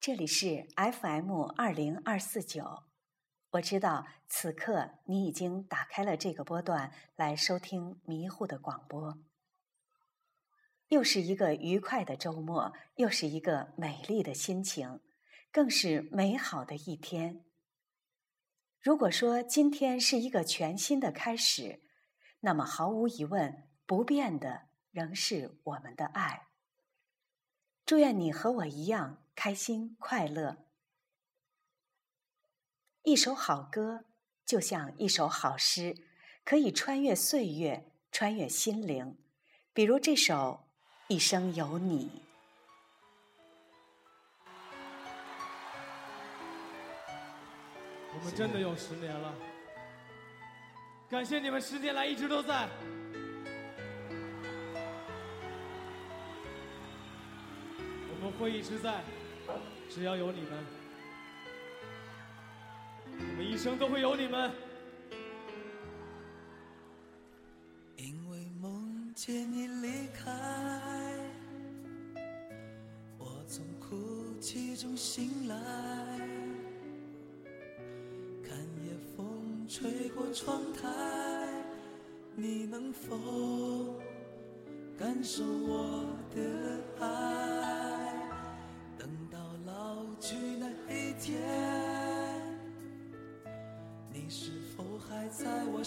[0.00, 2.84] 这里是 FM 二零二四九，
[3.50, 9.18] 我知道此刻你已经打开了这个波段来收听迷糊的广播。
[10.86, 15.00] 又是一个愉快的周末，又是一个美丽的心情，
[15.50, 17.44] 更是美好的一天。
[18.80, 21.82] 如果说今天是一个全新的开始，
[22.40, 26.47] 那么毫无疑问，不变的仍是我们的爱。
[27.88, 29.16] 祝愿你和我一样。
[29.34, 30.58] 开心快乐，
[33.02, 34.04] 一首好歌
[34.44, 35.96] 就像一首好诗，
[36.44, 39.16] 可以穿越岁月，穿越心灵。
[39.72, 40.68] 比如这首
[41.14, 42.10] 《一生有你》。
[48.12, 49.34] 我们真的有十年了，
[51.08, 52.68] 感谢你们十年来一直都在。
[58.28, 59.02] 们会一直在。
[59.88, 60.50] 只要有你们，
[63.18, 64.52] 我们一生都会有你们。
[67.96, 70.30] 因为梦见你离开，
[73.16, 75.56] 我从哭泣中醒来，
[78.46, 80.86] 看夜风吹过窗台，
[82.36, 83.98] 你能否
[84.98, 87.77] 感受我的爱？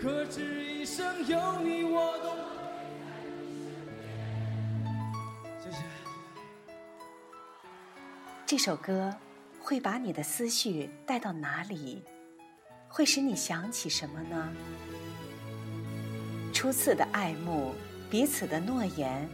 [0.00, 2.30] 可知一生有你，我都。
[5.62, 5.76] 谢谢。
[8.46, 9.14] 这首歌
[9.60, 12.02] 会把你的思绪带到哪里？
[12.88, 14.50] 会使你想起什么呢？
[16.54, 17.74] 初次的爱慕，
[18.10, 19.28] 彼此的诺言。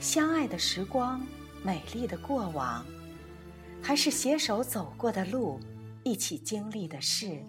[0.00, 1.24] 相爱的时光，
[1.62, 2.84] 美丽的过往，
[3.80, 5.60] 还是携手走过的路，
[6.02, 7.40] 一起经历的事。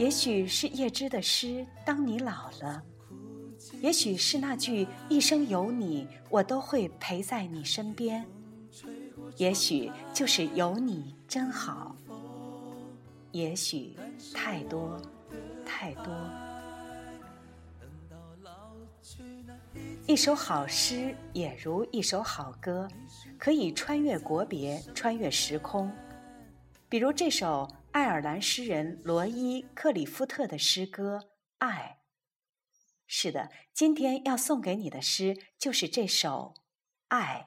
[0.00, 1.46] 也许是叶芝的诗
[1.84, 2.82] 《当你老了》，
[3.82, 8.24] 也许是那句“一生有你，我都会陪在你身边”，
[9.36, 11.94] 也许就是“有你真好”，
[13.32, 13.94] 也许
[14.32, 14.98] 太多，
[15.66, 16.04] 太多。
[20.06, 22.88] 一首好诗也如一首好歌，
[23.38, 25.92] 可以穿越国别，穿越时空。
[26.90, 31.18] 比如这首爱尔兰诗人罗伊·克里夫特的诗歌
[31.58, 32.00] 《爱》。
[33.06, 36.54] 是的，今天要送给你的诗就是这首
[37.06, 37.46] 《爱》。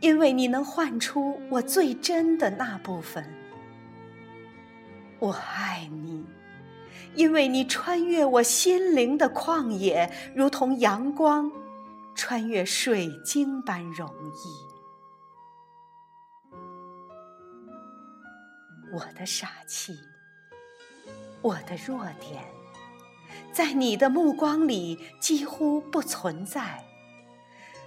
[0.00, 3.24] 因为你能唤出我最真的那部分，
[5.18, 6.24] 我爱你；
[7.14, 11.50] 因为你穿越我心灵的旷野，如同阳光
[12.14, 14.66] 穿越水晶般容易。
[18.92, 19.98] 我的傻气，
[21.42, 22.44] 我的弱点，
[23.52, 26.85] 在你的目光里几乎不存在。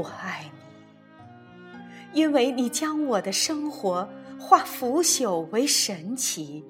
[0.00, 0.50] 我爱
[2.12, 4.08] 你，因为你将我的生活
[4.38, 6.64] 化腐朽为神奇；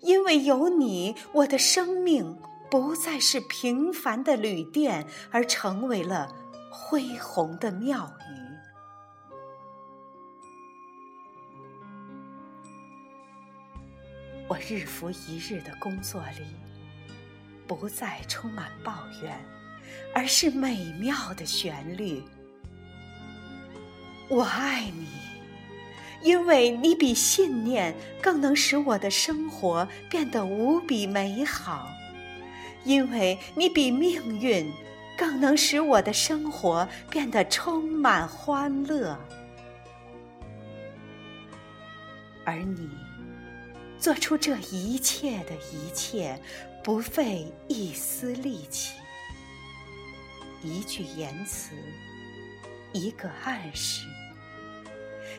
[0.00, 2.36] 因为有你，我的生命
[2.68, 6.34] 不再是平凡的旅店，而成为了
[6.70, 8.38] 恢宏的庙宇。
[14.48, 16.56] 我日复一日的工作里，
[17.66, 19.38] 不再充满抱怨，
[20.14, 22.22] 而是美妙的旋律。
[24.28, 25.06] 我爱你，
[26.20, 31.86] 因为你比信念更能使我的生活变得无比美好；
[32.84, 34.70] 因为你比命运
[35.16, 39.18] 更能使我的生活变得充满欢乐。
[42.44, 42.88] 而你
[43.98, 46.38] 做出这一切的一切，
[46.84, 48.92] 不费一丝力气，
[50.62, 51.74] 一句言辞，
[52.92, 54.06] 一个暗示。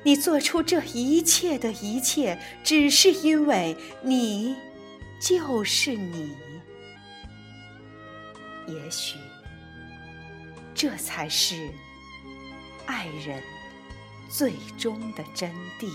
[0.03, 4.55] 你做出这一切的一切，只是因为你
[5.21, 6.35] 就是你。
[8.67, 9.17] 也许，
[10.75, 11.69] 这才是
[12.85, 13.41] 爱人
[14.29, 15.89] 最终的真谛。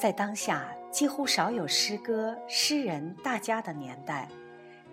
[0.00, 4.26] 在当下几乎少有诗歌、诗人大家的年代，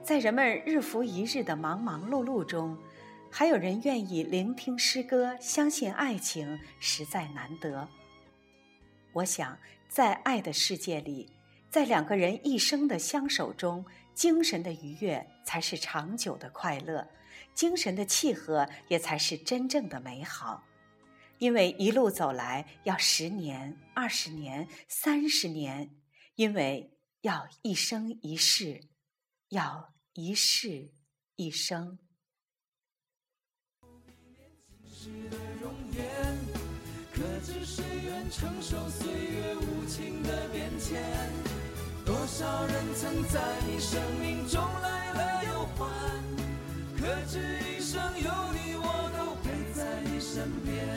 [0.04, 2.78] 在人们日复一日的忙忙碌碌中，
[3.32, 7.88] 还有人愿意聆听诗歌、相信爱情，实在难得。
[9.14, 9.58] 我想，
[9.88, 11.32] 在爱的世界里，
[11.72, 17.08] 在两个人一生的相守中，精神的愉悦才是长久的快乐，
[17.54, 20.66] 精神的契合也才是真正的美好。
[21.40, 25.96] 因为一路走来要十年、二十年、三十年，
[26.36, 26.92] 因为
[27.22, 28.82] 要一生一世，
[29.50, 30.92] 要一世
[31.36, 32.00] 一生。
[38.30, 41.02] 承受岁月无情的变迁
[42.06, 46.22] 多少人曾在你生命中来了又还，
[47.00, 50.97] 可知一生有你，我都陪在你身边。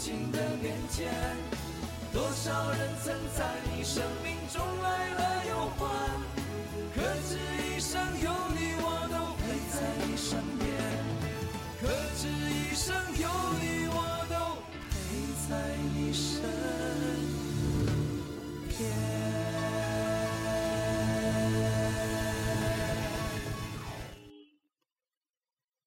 [0.00, 1.12] 情的变迁
[2.10, 6.29] 多少人曾在你生命中来了又还？